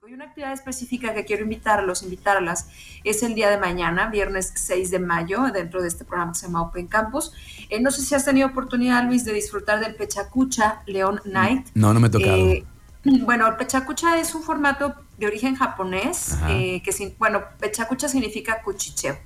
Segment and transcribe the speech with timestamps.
[0.00, 0.08] público.
[0.08, 2.68] Y una actividad específica que quiero invitarlos, invitarlas,
[3.04, 6.46] es el día de mañana, viernes 6 de mayo, dentro de este programa que se
[6.46, 7.32] llama Open Campus.
[7.68, 11.68] Eh, no sé si has tenido oportunidad, Luis, de disfrutar del Pechacucha León Night.
[11.74, 12.36] No, no me he tocado.
[12.36, 12.64] Eh,
[13.04, 19.16] bueno, el Pechacucha es un formato de origen japonés, eh, que, bueno, Pechacucha significa cuchicheo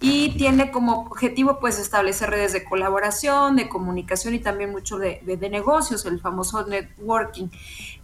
[0.00, 5.20] y tiene como objetivo pues establecer redes de colaboración, de comunicación y también mucho de,
[5.50, 7.48] negocios, el famoso networking.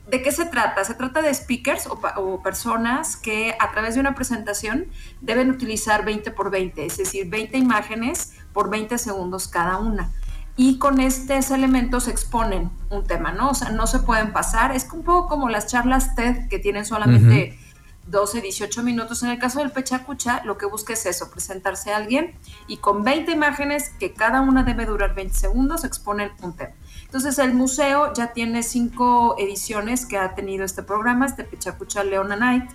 [0.07, 0.85] ¿De qué se trata?
[0.85, 4.87] Se trata de speakers o, personas que a través de una presentación
[5.23, 10.13] deben utilizar 20 por 20, es decir, 20 imágenes por 20 segundos cada una.
[10.57, 13.51] Y con estos elementos exponen un tema, ¿no?
[13.51, 14.77] O sea, no se pueden pasar.
[14.77, 17.59] Es un poco como las charlas TED que tienen solamente...
[18.07, 19.23] 12, 18 minutos.
[19.23, 22.35] En el caso del Pechacucha, lo que busca es eso, presentarse a alguien
[22.67, 26.75] y con 20 imágenes, que cada una debe durar 20 segundos, exponen un tema.
[27.15, 32.35] Entonces, el museo ya tiene cinco ediciones que ha tenido este programa, este Pechacucha Leona
[32.35, 32.69] Night,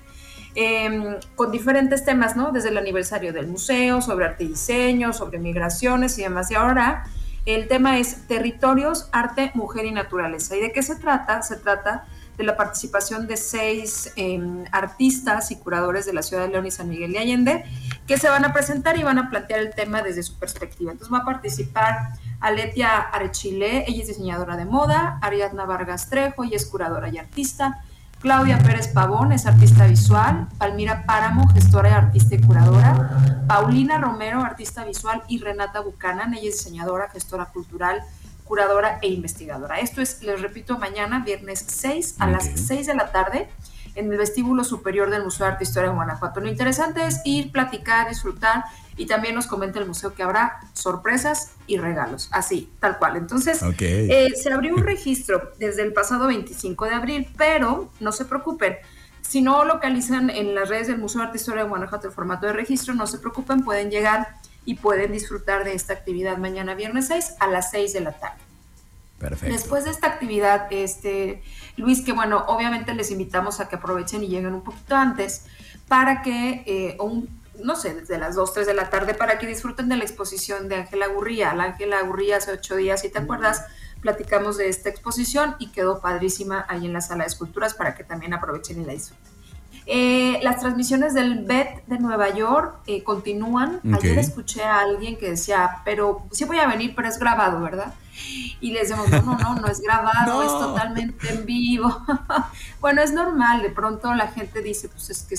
[0.55, 2.53] em, con diferentes temas, ¿no?
[2.53, 6.49] Desde el aniversario del museo, sobre arte y diseño, sobre migraciones y demás.
[6.51, 7.04] Y ahora
[7.46, 10.55] el tema es territorios, arte, mujer y naturaleza.
[10.55, 11.41] ¿Y de qué se trata?
[11.41, 12.05] Se trata
[12.37, 16.71] de la participación de seis em, artistas y curadores de la ciudad de León y
[16.71, 17.65] San Miguel de Allende,
[18.10, 20.91] que se van a presentar y van a plantear el tema desde su perspectiva.
[20.91, 26.55] Entonces va a participar Aletia Arechile, ella es diseñadora de moda, Ariadna Vargas Trejo, ella
[26.55, 27.84] es curadora y artista,
[28.20, 34.85] Claudia Pérez Pavón es artista visual, Palmira Páramo, gestora, artista y curadora, Paulina Romero, artista
[34.85, 38.02] visual, y Renata Buchanan, ella es diseñadora, gestora cultural,
[38.43, 39.82] curadora e investigadora.
[39.82, 43.48] Esto es, les repito, mañana, viernes 6 a las 6 de la tarde
[43.95, 46.40] en el vestíbulo superior del Museo de Arte e Historia de Guanajuato.
[46.40, 48.63] Lo interesante es ir, platicar, disfrutar
[48.98, 53.15] y también nos comenta el museo que habrá sorpresas y regalos, así, tal cual.
[53.15, 58.26] Entonces, eh, se abrió un registro desde el pasado 25 de abril, pero no se
[58.26, 58.76] preocupen.
[59.21, 62.13] Si no localizan en las redes del Museo de Arte e Historia de Guanajuato el
[62.13, 64.28] formato de registro, no se preocupen, pueden llegar
[64.66, 68.49] y pueden disfrutar de esta actividad mañana viernes 6 a las 6 de la tarde.
[69.41, 71.44] Después de esta actividad, este,
[71.78, 75.46] Luis, que bueno, obviamente les invitamos a que aprovechen y lleguen un poquito antes
[75.88, 76.97] para que, eh,
[77.62, 80.69] no sé, desde las 2, 3 de la tarde, para que disfruten de la exposición
[80.69, 81.53] de Ángela Gurría.
[81.53, 83.66] La Ángela Gurría hace ocho días, si te acuerdas,
[84.02, 88.03] platicamos de esta exposición y quedó padrísima ahí en la sala de esculturas para que
[88.03, 89.28] también aprovechen y la disfruten.
[89.92, 93.82] Eh, las transmisiones del BET de Nueva York eh, continúan.
[93.92, 97.96] Ayer escuché a alguien que decía, pero sí voy a venir, pero es grabado, ¿verdad?
[98.62, 102.06] Y les decimos, no, no, no, no es grabado, es totalmente en vivo.
[102.80, 105.34] bueno, es normal, de pronto la gente dice, pues es que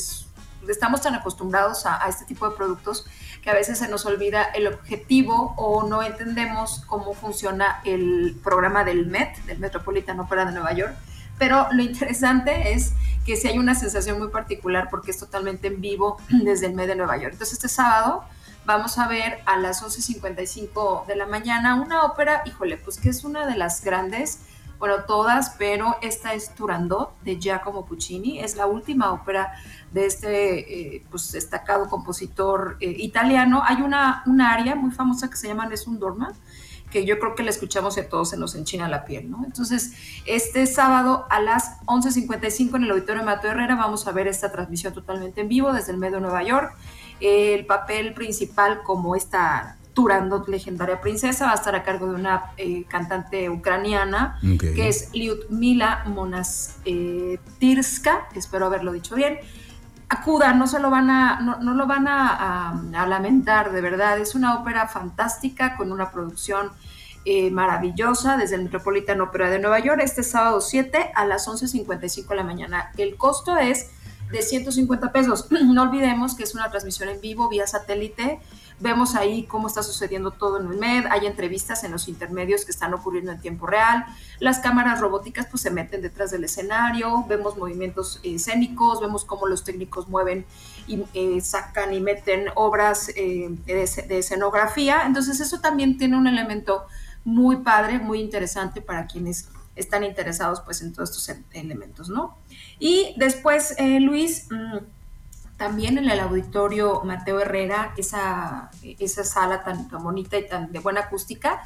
[0.73, 3.07] estamos tan acostumbrados a, este tipo de productos
[3.43, 8.83] que a veces se nos olvida el objetivo o no entendemos cómo funciona el programa
[8.83, 10.97] del MET, del Metropolitan Opera de Nueva York.
[11.39, 12.93] Pero lo interesante es
[13.31, 16.89] que sí hay una sensación muy particular porque es totalmente en vivo desde el mes
[16.89, 17.35] de Nueva York.
[17.35, 18.25] Entonces este sábado
[18.65, 23.23] vamos a ver a las 11.55 de la mañana una ópera, híjole, pues que es
[23.23, 24.41] una de las grandes,
[24.81, 29.53] bueno, todas, pero esta es Turandot de Giacomo Puccini, es la última ópera
[29.93, 33.63] de este eh, pues, destacado compositor eh, italiano.
[33.65, 36.33] Hay una, una área muy famosa que se llama Nessun Dorma,
[36.91, 39.43] que yo creo que la escuchamos y a todos se nos enchina la piel, ¿no?
[39.45, 39.93] Entonces,
[40.27, 44.93] este sábado a las 11.55 en el Auditorio Mateo Herrera vamos a ver esta transmisión
[44.93, 46.75] totalmente en vivo desde el medio de Nueva York.
[47.21, 52.53] El papel principal como esta Turandot legendaria princesa va a estar a cargo de una
[52.57, 59.39] eh, cantante ucraniana que es Lyudmila Monastirska, espero haberlo dicho bien
[60.11, 62.75] acudan, no se lo van a, no, lo van a,
[63.07, 64.19] lamentar, de verdad.
[64.19, 66.73] Es una ópera fantástica con una producción
[67.25, 72.29] eh, maravillosa desde el Metropolitan Opera de Nueva York este sábado 7 a las 11.55
[72.29, 72.91] de la mañana.
[72.97, 73.91] El costo es
[74.31, 75.47] de 150 pesos.
[75.71, 78.41] No olvidemos que es una transmisión en vivo vía satélite.
[78.81, 82.71] Vemos ahí cómo está sucediendo todo en el MED, hay entrevistas en los intermedios que
[82.71, 84.07] están ocurriendo en tiempo real,
[84.39, 89.65] las cámaras robóticas pues se meten detrás del escenario, vemos movimientos escénicos, vemos cómo los
[89.65, 90.47] técnicos mueven
[90.87, 96.87] y eh, sacan y meten obras eh, de, escenografía, entonces eso también tiene un elemento
[97.23, 99.51] muy padre, muy interesante para quienes
[99.81, 102.37] están interesados pues en todos estos elementos, ¿no?
[102.79, 104.49] Y después, eh, Luis...
[104.51, 104.79] Mm,
[105.61, 110.79] también en el auditorio Mateo Herrera, esa, esa sala tan, tan, bonita y tan de
[110.79, 111.61] buena acústica,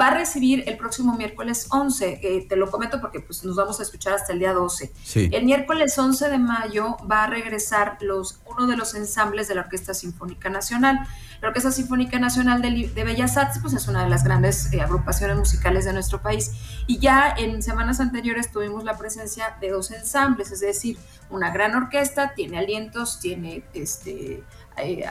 [0.00, 2.20] va a recibir el próximo miércoles 11.
[2.22, 4.92] Eh, te lo comento porque pues, nos vamos a escuchar hasta el día 12.
[5.30, 9.60] El miércoles 11 de mayo va a regresar los, uno de los ensambles de la
[9.60, 11.06] Orquesta Sinfónica Nacional.
[11.42, 14.80] La Orquesta Sinfónica Nacional de, de Bellas Artes pues, es una de las grandes eh,
[14.80, 16.52] agrupaciones musicales de nuestro país.
[16.86, 20.96] Y ya en semanas anteriores tuvimos la presencia de dos ensambles, es decir,
[21.30, 23.33] una gran orquesta, tiene alientos, tiene
[23.72, 24.42] este,
[24.76, 25.04] eh,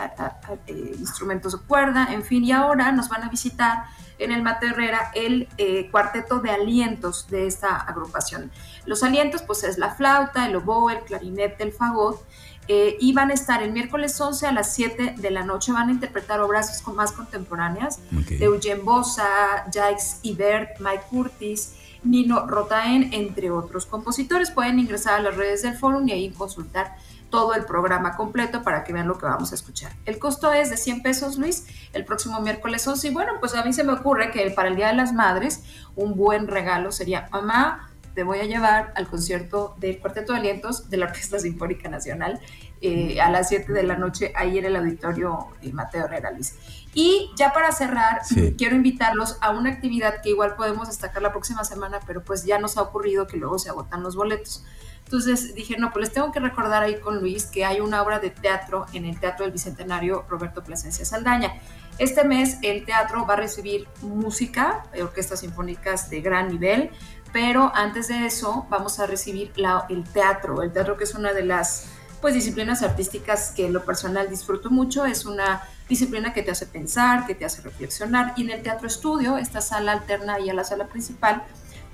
[0.68, 3.86] eh, instrumentos de cuerda, en fin, y ahora nos van a visitar
[4.20, 8.52] en el Mate Herrera el eh, cuarteto de alientos de esta agrupación.
[8.86, 12.22] Los alientos, pues es la flauta, el oboe, el clarinete, el fagot,
[12.66, 15.92] y van a estar el miércoles 11 a las 7 de la noche, van a
[15.92, 21.74] interpretar obras más contemporáneas de Eugene Bossa, Jacques Ibert, Mike Curtis,
[22.04, 24.52] Nino Rotaen, entre otros compositores.
[24.52, 26.96] Pueden ingresar a las redes del foro y ahí consultar
[27.30, 29.92] todo el programa completo para que vean lo que vamos a escuchar.
[30.06, 33.08] El costo es de 100 pesos, Luis, el próximo miércoles 11.
[33.08, 35.64] Y bueno, pues a mí se me ocurre que para el Día de las Madres,
[35.96, 40.90] un buen regalo sería, mamá, te voy a llevar al concierto del Cuarteto de Alientos
[40.90, 42.40] de la Orquesta Sinfónica Nacional
[42.82, 46.56] eh, a las 7 de la noche ahí en el auditorio Mateo Herrera Luis.
[46.94, 48.22] Y ya para cerrar,
[48.58, 52.60] quiero invitarlos a una actividad que igual podemos destacar la próxima semana, pero pues ya
[52.60, 54.64] nos ha ocurrido que luego se agotan los boletos.
[55.06, 58.20] Entonces dije, no, pues les tengo que recordar ahí con Luis que hay una obra
[58.20, 61.54] de teatro en el Teatro del Bicentenario Roberto Plasencia Saldaña.
[62.00, 66.90] Este mes el teatro va a recibir música, orquestas sinfónicas de gran nivel,
[67.34, 69.52] pero antes de eso vamos a recibir
[69.90, 71.88] el teatro, el teatro que es una de las
[72.22, 76.66] pues disciplinas artísticas que en lo personal disfruto mucho, es una disciplina que te hace
[76.66, 78.34] pensar, que te hace reflexionar.
[78.38, 81.44] Y en el teatro estudio, esta sala alterna y a la sala principal,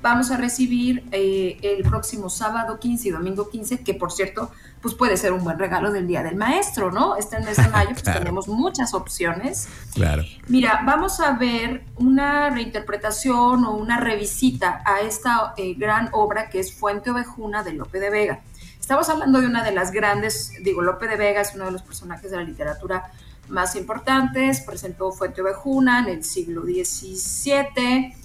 [0.02, 4.52] vamos a recibir eh, el próximo sábado 15 y domingo 15, que por cierto,
[4.82, 7.16] pues puede ser un buen regalo del Día del Maestro, ¿no?
[7.18, 9.68] Este mes de mayo pues tenemos muchas opciones.
[9.94, 10.24] Claro.
[10.48, 16.60] Mira, vamos a ver una reinterpretación o una revisita a esta eh, gran obra que
[16.60, 18.40] es Fuente Ovejuna de Lope de Vega.
[18.80, 21.84] Estamos hablando de una de las grandes, digo, Lope de Vega es uno de los
[21.84, 23.12] personajes de la literatura
[23.50, 28.16] más importantes, presentó Fuente Ovejuna en el siglo XVII,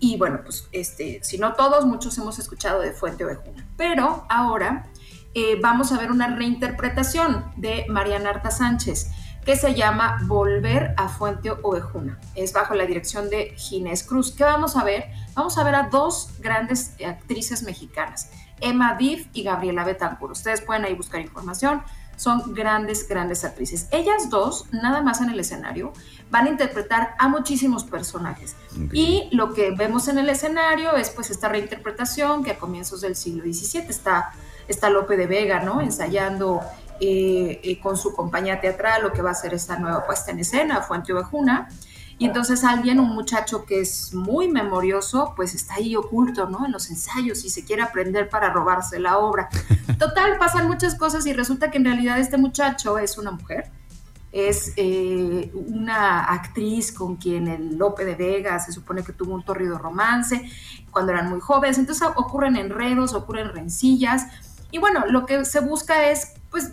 [0.00, 3.66] y bueno, pues este, si no todos, muchos hemos escuchado de Fuente Ovejuna.
[3.76, 4.90] Pero ahora
[5.34, 9.10] eh, vamos a ver una reinterpretación de Mariana Arta Sánchez
[9.44, 12.18] que se llama Volver a Fuente Ovejuna.
[12.34, 14.32] Es bajo la dirección de Ginés Cruz.
[14.32, 15.10] ¿Qué vamos a ver?
[15.34, 18.30] Vamos a ver a dos grandes actrices mexicanas,
[18.60, 20.32] Emma Div y Gabriela Betancourt.
[20.32, 21.82] Ustedes pueden ahí buscar información
[22.16, 23.88] son grandes, grandes actrices.
[23.90, 25.92] Ellas dos, nada más en el escenario,
[26.30, 28.56] van a interpretar a muchísimos personajes.
[28.92, 33.16] Y lo que vemos en el escenario es pues esta reinterpretación que a comienzos del
[33.16, 34.32] siglo XVII está,
[34.66, 35.80] está Lope de Vega, ¿no?
[35.80, 36.60] Ensayando
[37.00, 40.40] eh, eh, con su compañía teatral lo que va a ser esta nueva puesta en
[40.40, 41.68] escena, Fuente Ovejuna.
[42.18, 46.64] Y entonces alguien, un muchacho que es muy memorioso, pues está ahí oculto, ¿no?
[46.64, 49.48] En los ensayos y se quiere aprender para robarse la obra.
[49.98, 53.70] Total, pasan muchas cosas y resulta que en realidad este muchacho es una mujer,
[54.30, 59.44] es eh, una actriz con quien el Lope de Vega se supone que tuvo un
[59.44, 60.48] torrido romance
[60.90, 61.78] cuando eran muy jóvenes.
[61.78, 64.26] Entonces ocurren enredos, ocurren rencillas.
[64.70, 66.72] Y bueno, lo que se busca es, pues,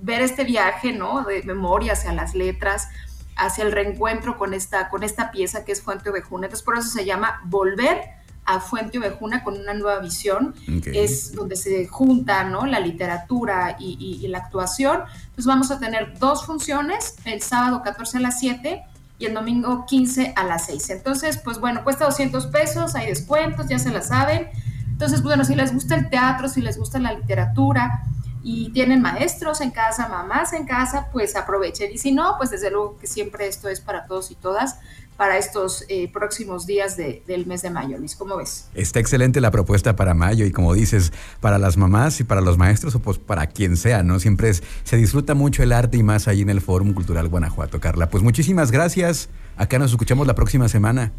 [0.00, 1.22] ver este viaje, ¿no?
[1.24, 2.88] De memoria hacia las letras
[3.36, 6.46] hacia el reencuentro con esta, con esta pieza que es Fuente Ovejuna.
[6.46, 8.00] Entonces, por eso se llama Volver
[8.44, 10.54] a Fuente Ovejuna con una nueva visión.
[10.86, 12.66] Es donde se junta ¿no?
[12.66, 15.02] la literatura y, la actuación.
[15.22, 18.82] Entonces, vamos a tener dos funciones, el sábado 14 a las 7
[19.18, 20.90] y el domingo 15 a las 6.
[20.90, 24.48] Entonces, pues bueno, cuesta 200 pesos, hay descuentos, ya se la saben.
[24.88, 28.04] Entonces, bueno, si les gusta el teatro, si les gusta la literatura,
[28.42, 31.92] y tienen maestros en casa, mamás en casa, pues aprovechen.
[31.92, 34.78] Y si no, pues desde luego que siempre esto es para todos y todas
[35.16, 37.98] para estos eh, próximos días del mes de mayo.
[37.98, 38.66] Luis, ¿cómo ves?
[38.74, 42.58] Está excelente la propuesta para mayo y como dices, para las mamás y para los
[42.58, 44.18] maestros o pues para quien sea, ¿no?
[44.18, 47.78] Siempre es, se disfruta mucho el arte y más ahí en el Fórum Cultural Guanajuato,
[47.78, 48.08] Carla.
[48.08, 49.28] Pues muchísimas gracias.
[49.56, 51.12] Acá nos escuchamos la próxima semana.